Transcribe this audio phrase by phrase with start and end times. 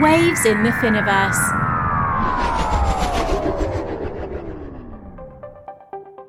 [0.00, 1.36] Waves in the Finoverse.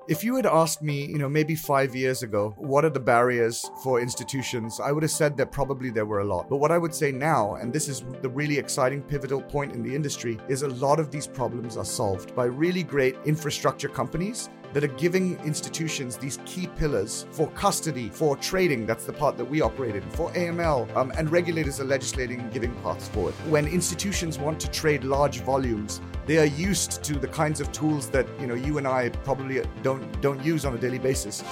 [0.09, 3.71] If you had asked me, you know, maybe five years ago, what are the barriers
[3.81, 6.49] for institutions, I would have said that probably there were a lot.
[6.49, 9.81] But what I would say now, and this is the really exciting pivotal point in
[9.81, 14.49] the industry, is a lot of these problems are solved by really great infrastructure companies
[14.73, 19.43] that are giving institutions these key pillars for custody, for trading, that's the part that
[19.43, 23.33] we operate in, for AML, um, and regulators are legislating and giving paths forward.
[23.49, 28.09] When institutions want to trade large volumes, they are used to the kinds of tools
[28.11, 31.43] that you know you and I probably don't don't use on a daily basis.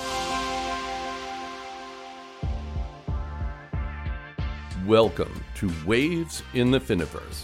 [4.85, 7.43] Welcome to Waves in the Finoverse.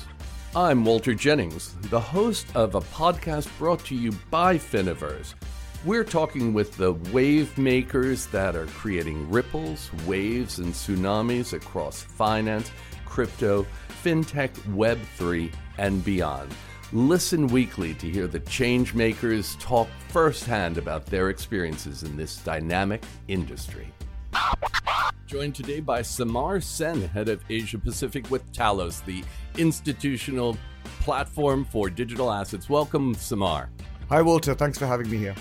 [0.56, 5.34] I'm Walter Jennings, the host of a podcast brought to you by Finoverse
[5.86, 12.72] we're talking with the wave makers that are creating ripples, waves, and tsunamis across finance,
[13.06, 13.68] crypto,
[14.04, 16.52] fintech, Web3, and beyond.
[16.92, 23.04] Listen weekly to hear the change makers talk firsthand about their experiences in this dynamic
[23.28, 23.88] industry.
[25.28, 29.24] Joined today by Samar Sen, head of Asia Pacific with Talos, the
[29.58, 30.58] institutional
[31.02, 32.70] platform for digital assets.
[32.70, 33.70] Welcome, Samar.
[34.10, 34.56] Hi, Walter.
[34.56, 35.36] Thanks for having me here.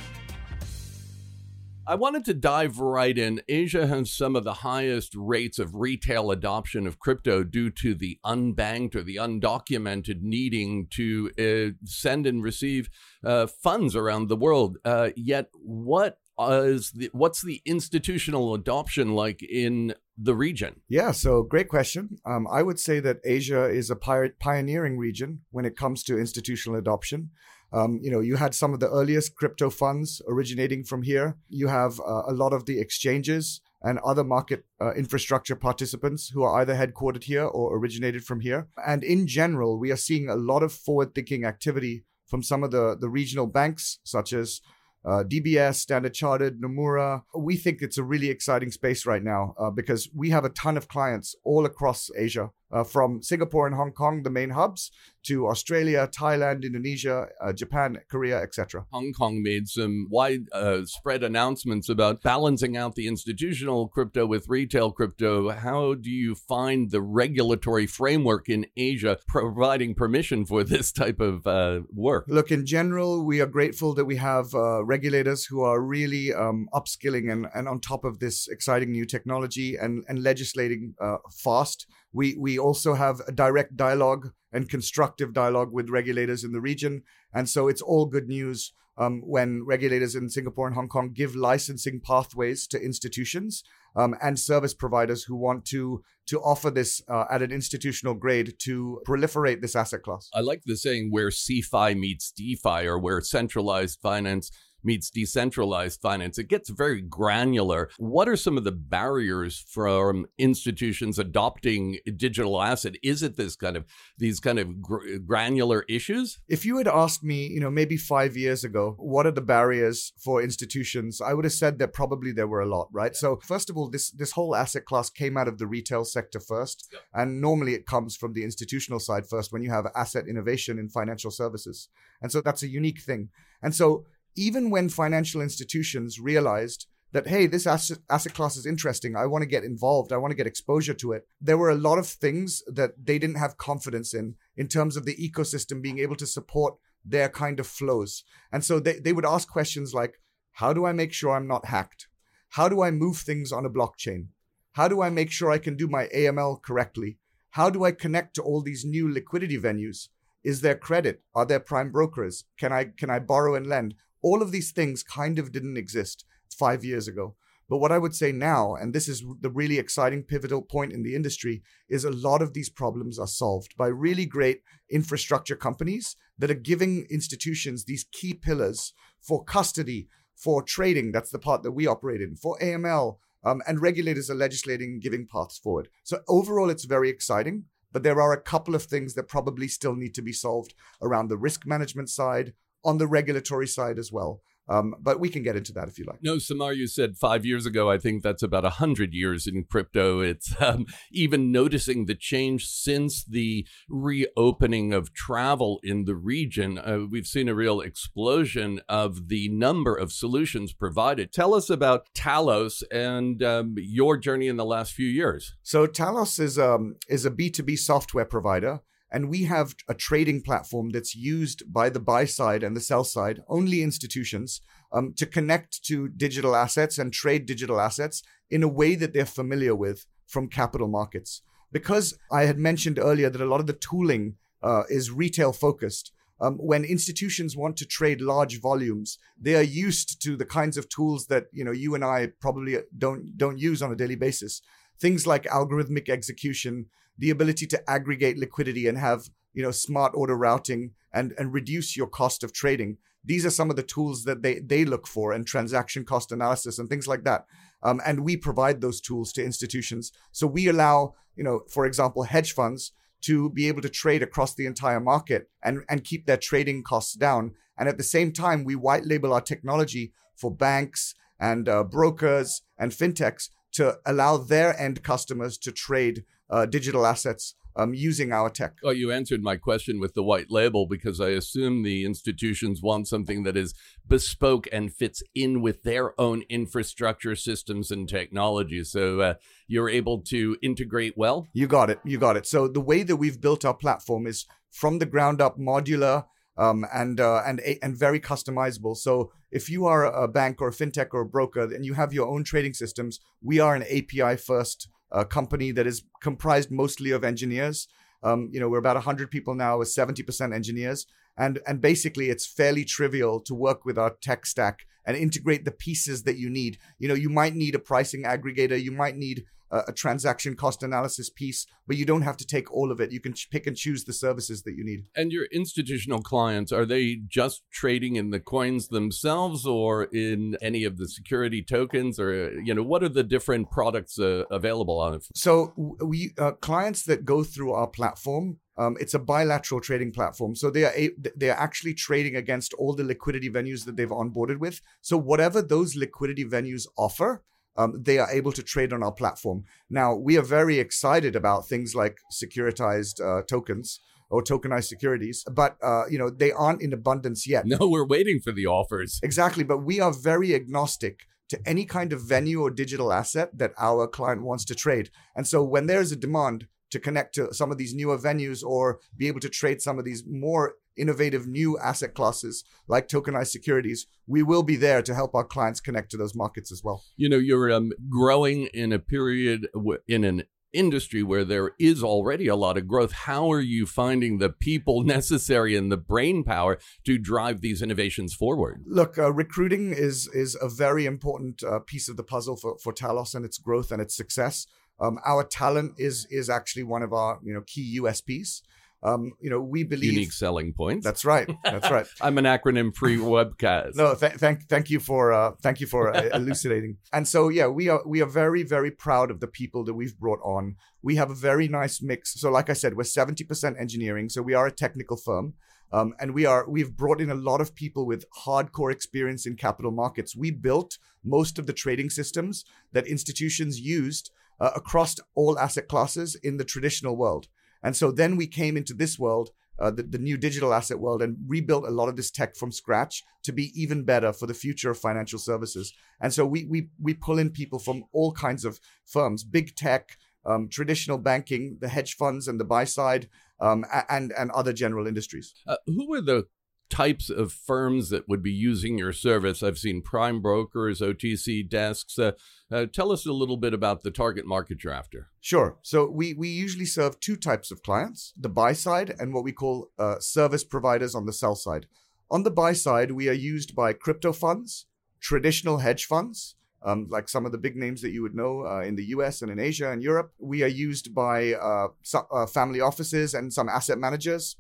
[1.86, 3.42] I wanted to dive right in.
[3.46, 8.18] Asia has some of the highest rates of retail adoption of crypto due to the
[8.24, 12.88] unbanked or the undocumented needing to uh, send and receive
[13.22, 14.78] uh, funds around the world.
[14.84, 20.80] Uh, yet, what is the, what's the institutional adoption like in the region?
[20.88, 22.16] Yeah, so great question.
[22.24, 26.78] Um, I would say that Asia is a pioneering region when it comes to institutional
[26.78, 27.30] adoption.
[27.74, 31.36] Um, you know, you had some of the earliest crypto funds originating from here.
[31.48, 36.44] You have uh, a lot of the exchanges and other market uh, infrastructure participants who
[36.44, 38.68] are either headquartered here or originated from here.
[38.86, 42.70] And in general, we are seeing a lot of forward thinking activity from some of
[42.70, 44.60] the, the regional banks, such as
[45.04, 47.24] uh, DBS, Standard Chartered, Nomura.
[47.36, 50.76] We think it's a really exciting space right now uh, because we have a ton
[50.76, 54.90] of clients all across Asia uh, from Singapore and Hong Kong, the main hubs,
[55.24, 58.84] to Australia, Thailand, Indonesia, uh, Japan, Korea, etc.
[58.92, 64.92] Hong Kong made some widespread uh, announcements about balancing out the institutional crypto with retail
[64.92, 65.50] crypto.
[65.50, 71.46] How do you find the regulatory framework in Asia providing permission for this type of
[71.46, 72.26] uh, work?
[72.28, 76.68] Look, in general, we are grateful that we have uh, regulators who are really um,
[76.74, 81.86] upskilling and, and on top of this exciting new technology and, and legislating uh, fast.
[82.14, 87.02] We, we also have a direct dialogue and constructive dialogue with regulators in the region.
[87.34, 91.34] And so it's all good news um, when regulators in Singapore and Hong Kong give
[91.34, 93.64] licensing pathways to institutions
[93.96, 98.54] um, and service providers who want to to offer this uh, at an institutional grade
[98.58, 100.30] to proliferate this asset class.
[100.32, 104.50] I like the saying where CeFi meets DeFi or where centralized finance
[104.84, 106.38] meets decentralized finance.
[106.38, 107.90] It gets very granular.
[107.98, 112.94] What are some of the barriers from institutions adopting digital asset?
[113.02, 113.84] Is it this kind of
[114.18, 116.38] these kind of gr- granular issues?
[116.48, 120.12] If you had asked me, you know, maybe 5 years ago, what are the barriers
[120.18, 121.20] for institutions?
[121.20, 123.14] I would have said that probably there were a lot, right?
[123.14, 126.40] So, first of all, this this whole asset class came out of the retail sector
[126.40, 130.78] first, and normally it comes from the institutional side first when you have asset innovation
[130.78, 131.88] in financial services.
[132.20, 133.30] And so that's a unique thing.
[133.62, 134.04] And so
[134.36, 139.42] even when financial institutions realized that, hey, this asset, asset class is interesting, I want
[139.42, 142.08] to get involved, I want to get exposure to it, there were a lot of
[142.08, 146.26] things that they didn't have confidence in, in terms of the ecosystem being able to
[146.26, 146.74] support
[147.04, 148.24] their kind of flows.
[148.50, 150.20] And so they, they would ask questions like,
[150.52, 152.08] how do I make sure I'm not hacked?
[152.50, 154.28] How do I move things on a blockchain?
[154.72, 157.18] How do I make sure I can do my AML correctly?
[157.50, 160.08] How do I connect to all these new liquidity venues?
[160.42, 161.22] Is there credit?
[161.34, 162.44] Are there prime brokers?
[162.58, 163.94] Can I can I borrow and lend?
[164.24, 167.36] All of these things kind of didn't exist five years ago.
[167.68, 171.02] But what I would say now, and this is the really exciting pivotal point in
[171.02, 176.16] the industry, is a lot of these problems are solved by really great infrastructure companies
[176.38, 181.12] that are giving institutions these key pillars for custody, for trading.
[181.12, 183.18] That's the part that we operate in, for AML.
[183.44, 185.88] Um, and regulators are legislating and giving paths forward.
[186.02, 187.64] So overall, it's very exciting.
[187.92, 191.28] But there are a couple of things that probably still need to be solved around
[191.28, 192.52] the risk management side,
[192.84, 194.40] on the regulatory side as well.
[194.66, 196.20] Um, but we can get into that if you like.
[196.22, 197.90] No, Samar, you said five years ago.
[197.90, 200.20] I think that's about a hundred years in crypto.
[200.20, 206.78] It's um, even noticing the change since the reopening of travel in the region.
[206.78, 211.30] Uh, we've seen a real explosion of the number of solutions provided.
[211.30, 215.54] Tell us about Talos and um, your journey in the last few years.
[215.62, 218.80] So Talos is um, is a B two B software provider
[219.14, 223.04] And we have a trading platform that's used by the buy side and the sell
[223.04, 224.60] side, only institutions,
[224.92, 229.24] um, to connect to digital assets and trade digital assets in a way that they're
[229.24, 231.42] familiar with from capital markets.
[231.70, 234.34] Because I had mentioned earlier that a lot of the tooling
[234.64, 236.10] uh, is retail focused.
[236.40, 240.88] Um, when institutions want to trade large volumes, they are used to the kinds of
[240.88, 244.60] tools that you know you and I probably don't don't use on a daily basis.
[244.98, 246.86] Things like algorithmic execution,
[247.18, 251.96] the ability to aggregate liquidity and have you know smart order routing and and reduce
[251.96, 252.98] your cost of trading.
[253.24, 256.78] These are some of the tools that they they look for and transaction cost analysis
[256.78, 257.46] and things like that.
[257.82, 260.10] Um, and we provide those tools to institutions.
[260.32, 262.92] So we allow you know, for example, hedge funds
[263.22, 267.14] to be able to trade across the entire market and, and keep their trading costs
[267.14, 267.52] down.
[267.78, 272.62] And at the same time, we white label our technology for banks and uh, brokers
[272.78, 278.50] and fintechs to allow their end customers to trade uh, digital assets um, using our
[278.50, 278.76] tech.
[278.82, 283.08] Well, you answered my question with the white label because I assume the institutions want
[283.08, 283.74] something that is
[284.06, 288.84] bespoke and fits in with their own infrastructure systems and technology.
[288.84, 289.34] So uh,
[289.66, 291.48] you're able to integrate well?
[291.52, 292.00] You got it.
[292.04, 292.46] You got it.
[292.46, 296.26] So the way that we've built our platform is from the ground up modular.
[296.56, 298.96] Um, and uh, and and very customizable.
[298.96, 302.12] So if you are a bank or a fintech or a broker and you have
[302.12, 307.12] your own trading systems, we are an API first a company that is comprised mostly
[307.12, 307.86] of engineers.
[308.22, 311.06] Um, you know, we're about 100 people now with 70% engineers.
[311.36, 315.70] And, and basically, it's fairly trivial to work with our tech stack and integrate the
[315.70, 316.78] pieces that you need.
[316.98, 321.30] You know, you might need a pricing aggregator, you might need a, transaction cost analysis
[321.30, 323.12] piece, but you don't have to take all of it.
[323.12, 325.04] You can pick and choose the services that you need.
[325.16, 330.84] And your institutional clients, are they just trading in the coins themselves or in any
[330.84, 335.14] of the security tokens or, you know, what are the different products uh, available on
[335.14, 335.26] it?
[335.34, 340.56] So we uh, clients that go through our platform um, it's a bilateral trading platform,
[340.56, 344.08] so they are a, they are actually trading against all the liquidity venues that they've
[344.08, 344.80] onboarded with.
[345.00, 347.44] So whatever those liquidity venues offer,
[347.76, 349.64] um, they are able to trade on our platform.
[349.90, 354.00] Now, we are very excited about things like securitized uh, tokens
[354.30, 357.66] or tokenized securities, but uh, you know they aren't in abundance yet.
[357.66, 359.20] No, we're waiting for the offers.
[359.22, 363.72] Exactly, but we are very agnostic to any kind of venue or digital asset that
[363.78, 365.10] our client wants to trade.
[365.36, 368.64] And so when there is a demand to connect to some of these newer venues
[368.64, 373.48] or be able to trade some of these more innovative new asset classes like tokenized
[373.48, 377.02] securities, we will be there to help our clients connect to those markets as well.
[377.16, 380.44] You know, you're um, growing in a period w- in an
[380.74, 383.12] industry where there is already a lot of growth.
[383.12, 388.34] How are you finding the people necessary and the brain power to drive these innovations
[388.34, 388.82] forward?
[388.86, 392.92] Look, uh, recruiting is is a very important uh, piece of the puzzle for, for
[392.92, 394.66] Talos and its growth and its success.
[395.00, 398.60] Um, our talent is is actually one of our you know key USPs.
[399.04, 401.04] Um, you know, we believe unique selling points.
[401.04, 401.48] That's right.
[401.64, 402.06] That's right.
[402.22, 403.96] I'm an acronym free webcast.
[403.96, 406.96] no, th- thank thank you for uh, thank you for uh, elucidating.
[407.12, 410.18] And so yeah, we are we are very very proud of the people that we've
[410.18, 410.76] brought on.
[411.02, 412.40] We have a very nice mix.
[412.40, 415.54] So like I said, we're 70% engineering, so we are a technical firm.
[415.92, 419.54] Um, and we are we've brought in a lot of people with hardcore experience in
[419.54, 420.34] capital markets.
[420.34, 426.34] We built most of the trading systems that institutions used uh, across all asset classes
[426.36, 427.48] in the traditional world.
[427.84, 431.22] And so then we came into this world, uh, the, the new digital asset world,
[431.22, 434.54] and rebuilt a lot of this tech from scratch to be even better for the
[434.54, 435.92] future of financial services.
[436.20, 440.16] And so we we we pull in people from all kinds of firms, big tech,
[440.46, 443.28] um, traditional banking, the hedge funds, and the buy side,
[443.60, 445.54] um, and and other general industries.
[445.66, 446.46] Uh, who were the
[446.90, 449.62] types of firms that would be using your service.
[449.62, 452.18] I've seen prime brokers, OTC desks.
[452.18, 452.32] Uh,
[452.70, 455.30] uh, tell us a little bit about the target market you're after.
[455.40, 455.76] Sure.
[455.82, 459.52] So we, we usually serve two types of clients the buy side and what we
[459.52, 461.86] call uh, service providers on the sell side.
[462.30, 464.86] On the buy side, we are used by crypto funds,
[465.20, 466.56] traditional hedge funds.
[466.86, 469.40] Um, like some of the big names that you would know uh, in the US
[469.40, 470.34] and in Asia and Europe.
[470.38, 471.88] We are used by uh,
[472.30, 474.56] uh, family offices and some asset managers.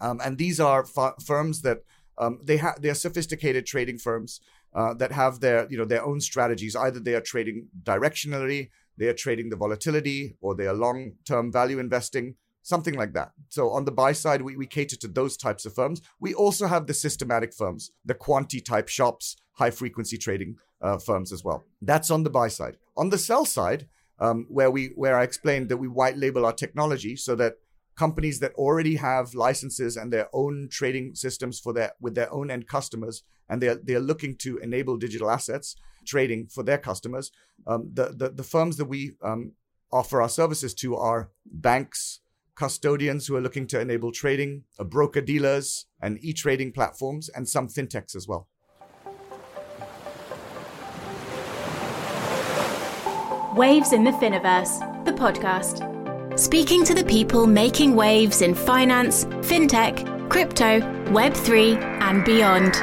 [0.00, 1.82] Um, and these are f- firms that
[2.18, 4.40] um, they have they are sophisticated trading firms
[4.74, 6.76] uh, that have their you know their own strategies.
[6.76, 11.50] Either they are trading directionally, they are trading the volatility, or they are long term
[11.50, 13.32] value investing, something like that.
[13.48, 16.02] So on the buy side, we, we cater to those types of firms.
[16.20, 21.32] We also have the systematic firms, the quanti type shops, high frequency trading uh, firms
[21.32, 21.64] as well.
[21.80, 22.76] That's on the buy side.
[22.96, 23.88] On the sell side,
[24.18, 27.54] um, where we where I explained that we white label our technology so that
[28.04, 32.50] companies that already have licenses and their own trading systems for their with their own
[32.50, 33.16] end customers
[33.48, 35.76] and they're they're looking to enable digital assets
[36.12, 37.26] trading for their customers
[37.70, 39.42] um, the, the the firms that we um,
[40.00, 41.30] offer our services to are
[41.66, 42.20] banks
[42.60, 47.66] custodians who are looking to enable trading, broker dealers, and e trading platforms, and some
[47.68, 48.48] fintechs as well.
[53.56, 55.99] Waves in the Finoverse, the podcast.
[56.36, 62.74] Speaking to the people making waves in finance, fintech, crypto, Web3, and beyond.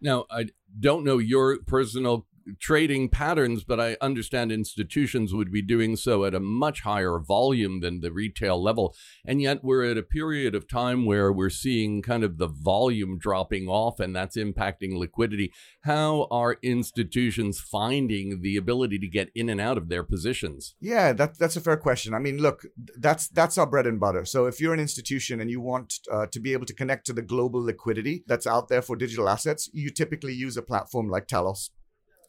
[0.00, 0.46] Now, I
[0.78, 2.26] don't know your personal
[2.58, 7.80] trading patterns, but I understand institutions would be doing so at a much higher volume
[7.80, 8.94] than the retail level.
[9.24, 13.18] And yet we're at a period of time where we're seeing kind of the volume
[13.18, 15.52] dropping off and that's impacting liquidity.
[15.82, 20.74] How are institutions finding the ability to get in and out of their positions?
[20.80, 22.14] Yeah, that, that's a fair question.
[22.14, 22.62] I mean, look,
[22.98, 24.24] that's that's our bread and butter.
[24.24, 27.12] So if you're an institution and you want uh, to be able to connect to
[27.12, 31.26] the global liquidity that's out there for digital assets, you typically use a platform like
[31.26, 31.70] Talos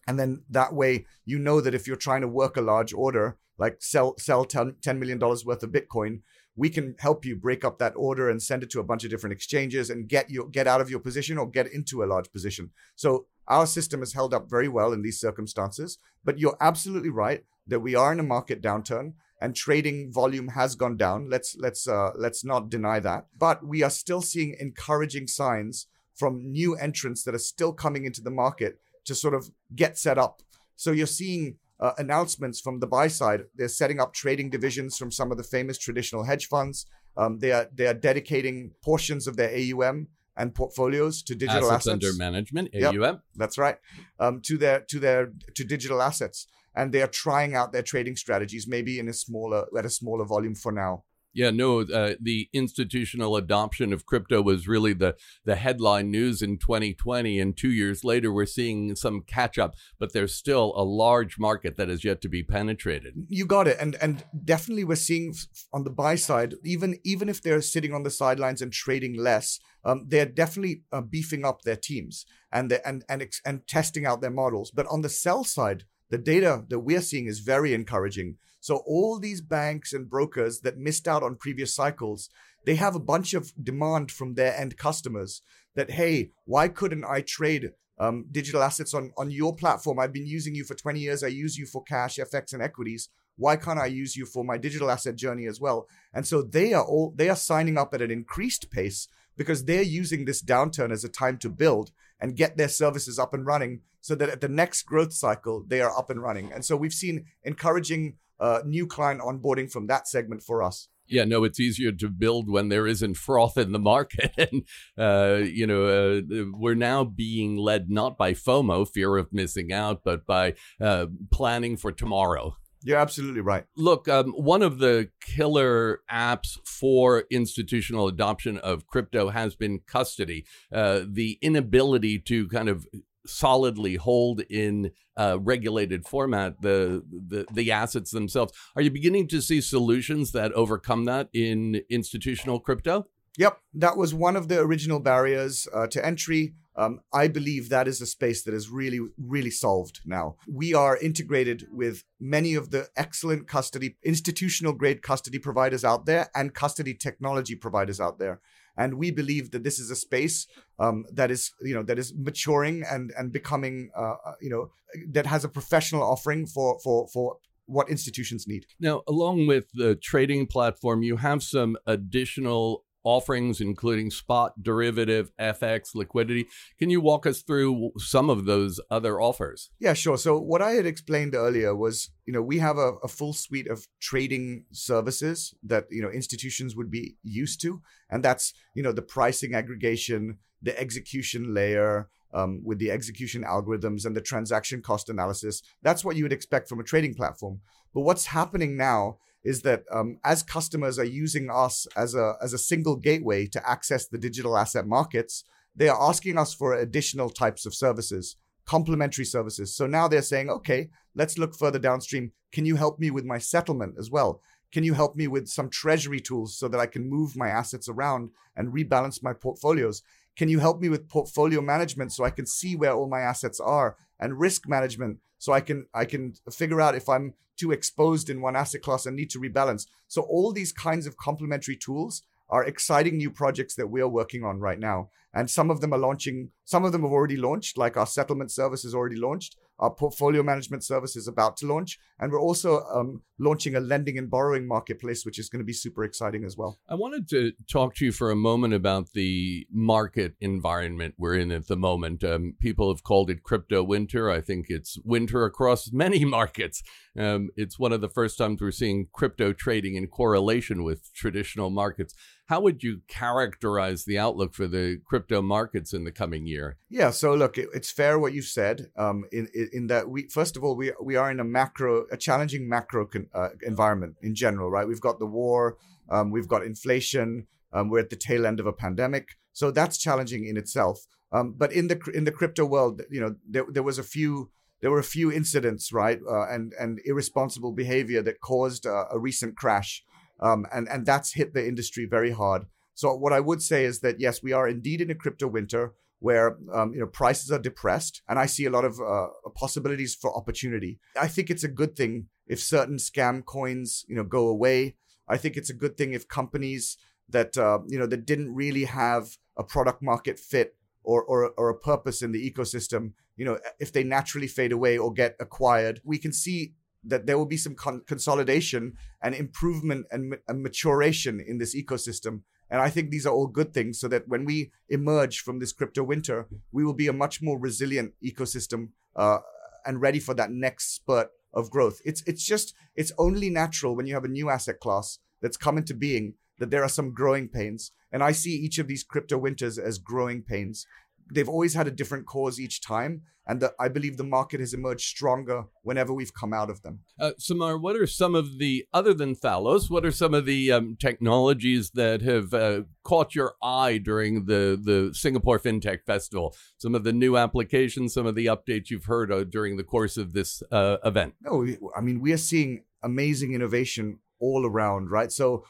[0.07, 3.37] and then that way, you know that if you're trying to work a large order,
[3.57, 6.21] like sell sell $10 million worth of Bitcoin,
[6.55, 9.09] we can help you break up that order and send it to a bunch of
[9.09, 12.31] different exchanges and get you get out of your position or get into a large
[12.31, 12.71] position.
[12.95, 15.99] So our system has held up very well in these circumstances.
[16.23, 20.75] But you're absolutely right that we are in a market downturn and trading volume has
[20.75, 21.29] gone down.
[21.29, 23.27] Let's let's uh, let's not deny that.
[23.37, 28.21] But we are still seeing encouraging signs from new entrants that are still coming into
[28.21, 30.41] the market to sort of get set up.
[30.75, 33.41] So you're seeing uh, announcements from the buy side.
[33.55, 36.85] They're setting up trading divisions from some of the famous traditional hedge funds.
[37.15, 41.87] Um, they are they are dedicating portions of their AUM and portfolios to digital assets,
[41.87, 43.01] assets, under management AUM.
[43.01, 43.77] Yep, that's right.
[44.19, 48.15] Um, to their to their to digital assets, and they are trying out their trading
[48.15, 51.03] strategies, maybe in a smaller at a smaller volume for now.
[51.37, 55.15] Yeah, no, uh, the institutional adoption of crypto was really the,
[55.45, 57.39] the headline news in 2020.
[57.39, 61.77] And two years later, we're seeing some catch up, but there's still a large market
[61.77, 63.13] that is yet to be penetrated.
[63.27, 63.77] You got it.
[63.79, 65.35] And and definitely we're seeing
[65.71, 69.59] on the buy side, even, even if they're sitting on the sidelines and trading less,
[69.85, 74.21] um, they're definitely uh, beefing up their teams and, the, and, and, and testing out
[74.21, 74.71] their models.
[74.71, 78.37] But on the sell side, the data that we're seeing is very encouraging.
[78.67, 82.29] So all these banks and brokers that missed out on previous cycles,
[82.65, 85.41] they have a bunch of demand from their end customers
[85.75, 89.99] that, hey, why couldn't I trade um, digital assets on, on your platform?
[89.99, 91.23] I've been using you for 20 years.
[91.23, 93.07] I use you for cash, FX, and equities.
[93.37, 95.87] Why can't I use you for my digital asset journey as well?
[96.13, 99.07] And so they are all they are signing up at an increased pace
[99.37, 103.33] because they're using this downturn as a time to build and get their services up
[103.33, 106.51] and running so that at the next growth cycle they are up and running.
[106.51, 110.89] And so we've seen encouraging uh, new client onboarding from that segment for us.
[111.09, 114.33] Yeah, no, it's easier to build when there isn't froth in the market.
[114.37, 114.63] and,
[114.97, 120.01] uh, you know, uh, we're now being led not by FOMO, fear of missing out,
[120.03, 122.57] but by uh, planning for tomorrow.
[122.83, 123.65] You're absolutely right.
[123.75, 130.45] Look, um, one of the killer apps for institutional adoption of crypto has been custody.
[130.71, 132.85] Uh, the inability to kind of
[133.27, 138.53] solidly hold in uh, regulated format the, the the assets themselves.
[138.75, 143.07] Are you beginning to see solutions that overcome that in institutional crypto?
[143.37, 146.55] Yep, that was one of the original barriers uh, to entry.
[146.75, 150.35] Um, I believe that is a space that is really, really solved now.
[150.47, 156.29] We are integrated with many of the excellent custody, institutional grade custody providers out there
[156.35, 158.41] and custody technology providers out there
[158.77, 160.47] and we believe that this is a space
[160.79, 164.69] um, that is you know that is maturing and and becoming uh, uh, you know
[165.09, 168.65] that has a professional offering for for for what institutions need.
[168.79, 175.95] Now, along with the trading platform, you have some additional offerings, including spot, derivative, FX,
[175.95, 176.47] liquidity.
[176.77, 179.69] Can you walk us through some of those other offers?
[179.79, 180.17] Yeah, sure.
[180.17, 183.67] So what I had explained earlier was, you know, we have a, a full suite
[183.67, 187.81] of trading services that, you know, institutions would be used to.
[188.09, 194.05] And that's, you know, the pricing aggregation, the execution layer, um, with the execution algorithms
[194.05, 195.61] and the transaction cost analysis.
[195.81, 197.61] That's what you would expect from a trading platform.
[197.93, 202.53] But what's happening now is that um, as customers are using us as a as
[202.53, 205.43] a single gateway to access the digital asset markets,
[205.75, 209.75] they are asking us for additional types of services, complementary services.
[209.75, 212.31] So now they're saying, okay, let's look further downstream.
[212.51, 214.41] Can you help me with my settlement as well?
[214.71, 217.87] Can you help me with some treasury tools so that I can move my assets
[217.87, 220.03] around and rebalance my portfolios?
[220.35, 223.59] Can you help me with portfolio management so I can see where all my assets
[223.59, 228.29] are and risk management so I can I can figure out if I'm too exposed
[228.29, 229.87] in one asset class and need to rebalance.
[230.07, 234.43] So all these kinds of complementary tools are exciting new projects that we are working
[234.43, 235.09] on right now.
[235.33, 238.51] And some of them are launching, some of them have already launched, like our settlement
[238.51, 239.57] service is already launched.
[239.79, 244.17] Our portfolio management service is about to launch, and we're also um, launching a lending
[244.17, 246.79] and borrowing marketplace, which is going to be super exciting as well.
[246.89, 251.51] I wanted to talk to you for a moment about the market environment we're in
[251.51, 252.23] at the moment.
[252.23, 254.29] Um, people have called it crypto winter.
[254.31, 256.81] I think it's winter across many markets.
[257.17, 261.69] Um, it's one of the first times we're seeing crypto trading in correlation with traditional
[261.69, 262.13] markets.
[262.45, 266.77] How would you characterize the outlook for the crypto markets in the coming year?
[266.89, 268.91] Yeah, so look, it, it's fair what you've said.
[268.95, 272.05] Um, in, in, in that we first of all we we are in a macro,
[272.11, 274.87] a challenging macro con, uh, environment in general, right?
[274.87, 275.77] We've got the war,
[276.09, 279.97] um, we've got inflation, um, we're at the tail end of a pandemic, so that's
[279.97, 281.07] challenging in itself.
[281.31, 284.51] Um, but in the in the crypto world, you know, there, there was a few
[284.81, 289.19] there were a few incidents, right, uh, and and irresponsible behavior that caused uh, a
[289.19, 290.03] recent crash
[290.39, 292.65] um, and and that's hit the industry very hard.
[292.93, 295.93] So what I would say is that yes, we are indeed in a crypto winter
[296.19, 300.15] where um, you know prices are depressed, and I see a lot of uh, possibilities
[300.15, 300.99] for opportunity.
[301.19, 304.95] I think it's a good thing if certain scam coins you know go away.
[305.27, 306.97] I think it's a good thing if companies
[307.29, 311.69] that uh, you know that didn't really have a product market fit or, or or
[311.69, 316.01] a purpose in the ecosystem, you know, if they naturally fade away or get acquired,
[316.03, 321.39] we can see that there will be some con- consolidation and improvement and, and maturation
[321.39, 322.41] in this ecosystem.
[322.69, 325.71] And I think these are all good things so that when we emerge from this
[325.71, 329.37] crypto winter, we will be a much more resilient ecosystem uh,
[329.85, 332.01] and ready for that next spurt of growth.
[332.03, 335.77] It's it's just it's only natural when you have a new asset class that's come
[335.77, 337.91] into being that there are some growing pains.
[338.11, 340.85] And I see each of these crypto winters as growing pains
[341.31, 344.73] they've always had a different cause each time and the, I believe the market has
[344.73, 346.99] emerged stronger whenever we've come out of them.
[347.19, 349.89] Uh, Samar, what are some of the other than Talos?
[349.89, 354.79] What are some of the um, technologies that have uh, caught your eye during the
[354.81, 356.55] the Singapore FinTech Festival?
[356.77, 360.17] Some of the new applications, some of the updates you've heard uh, during the course
[360.17, 361.35] of this uh, event.
[361.41, 361.65] No,
[361.95, 365.31] I mean we are seeing amazing innovation all around, right?
[365.31, 365.63] So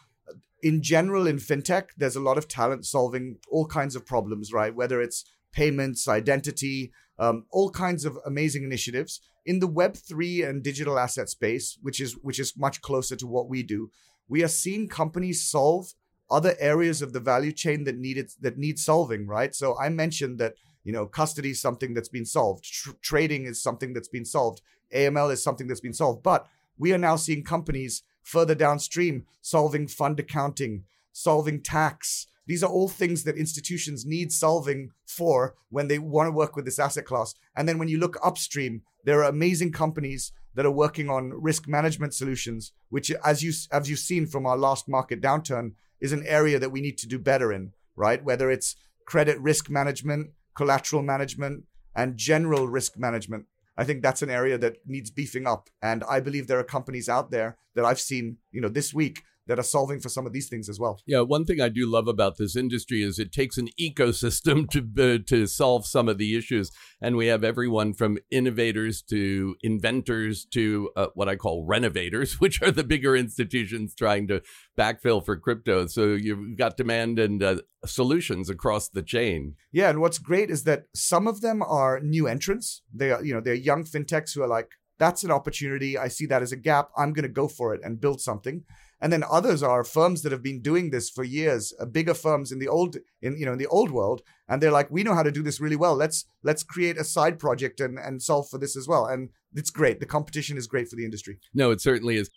[0.63, 4.73] in general in fintech there's a lot of talent solving all kinds of problems right
[4.73, 5.23] whether it's
[5.57, 11.79] payments, identity, um, all kinds of amazing initiatives in the Web3 and digital asset space,
[11.81, 13.89] which is which is much closer to what we do.
[14.29, 15.95] We are seeing companies solve
[16.29, 19.55] other areas of the value chain that needed that need solving, right?
[19.55, 23.63] So I mentioned that you know custody is something that's been solved, Tr- trading is
[23.63, 24.61] something that's been solved,
[24.93, 26.45] AML is something that's been solved, but
[26.77, 32.87] we are now seeing companies further downstream solving fund accounting, solving tax, these are all
[32.87, 37.35] things that institutions need solving for when they want to work with this asset class.
[37.55, 41.67] And then when you look upstream, there are amazing companies that are working on risk
[41.67, 46.25] management solutions, which, as you as you've seen from our last market downturn, is an
[46.25, 47.73] area that we need to do better in.
[47.95, 53.45] Right, whether it's credit risk management, collateral management, and general risk management.
[53.77, 55.69] I think that's an area that needs beefing up.
[55.81, 59.23] And I believe there are companies out there that I've seen, you know, this week
[59.47, 61.01] that are solving for some of these things as well.
[61.05, 64.79] Yeah, one thing I do love about this industry is it takes an ecosystem to
[64.97, 70.45] uh, to solve some of the issues, and we have everyone from innovators to inventors
[70.53, 74.41] to uh, what I call renovators, which are the bigger institutions trying to
[74.77, 75.87] backfill for crypto.
[75.87, 79.55] So you've got demand and uh, solutions across the chain.
[79.71, 82.81] Yeah, and what's great is that some of them are new entrants.
[82.93, 85.97] They are, you know, they're young fintechs who are like, that's an opportunity.
[85.97, 86.89] I see that as a gap.
[86.97, 88.63] I'm going to go for it and build something.
[88.99, 92.51] And then others are firms that have been doing this for years uh, bigger firms
[92.51, 95.13] in the old in you know in the old world and they're like we know
[95.13, 95.95] how to do this really well.
[95.95, 99.05] Let's let's create a side project and and solve for this as well.
[99.05, 99.99] And it's great.
[99.99, 101.37] The competition is great for the industry.
[101.53, 102.29] No it certainly is.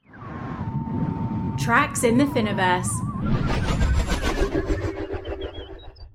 [1.58, 3.79] Tracks in the Finoverse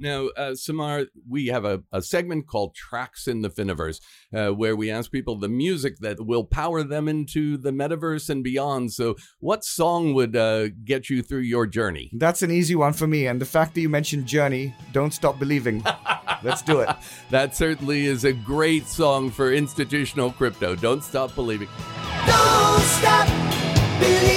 [0.06, 4.00] now, uh, Samar, we have a, a, segment called Tracks in the Finoverse,
[4.32, 8.44] uh, where we ask people the music that will power them into the metaverse and
[8.44, 8.94] beyond.
[8.94, 12.12] So, what song would uh, get you through your journey?
[12.14, 13.26] That's an easy one for me.
[13.26, 15.84] And the fact that you mentioned Journey, Don't Stop Believing.
[16.44, 16.90] Let's do it.
[17.32, 20.76] that certainly is a great song for institutional crypto.
[20.76, 21.70] Don't stop believing.
[22.28, 23.28] Don't stop
[24.00, 24.35] believing.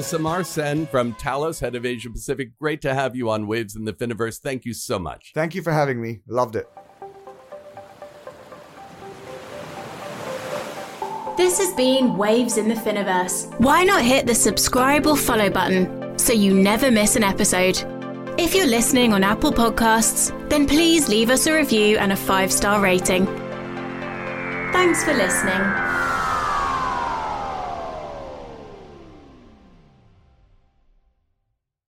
[0.00, 3.84] Samar Sen from Talos, head of Asia Pacific, great to have you on Waves in
[3.84, 4.38] the Finoverse.
[4.38, 5.32] Thank you so much.
[5.34, 6.20] Thank you for having me.
[6.26, 6.68] Loved it.
[11.36, 13.48] This has been Waves in the Finoverse.
[13.60, 17.78] Why not hit the subscribe or follow button so you never miss an episode?
[18.38, 22.52] If you're listening on Apple Podcasts, then please leave us a review and a five
[22.52, 23.26] star rating.
[24.72, 25.87] Thanks for listening.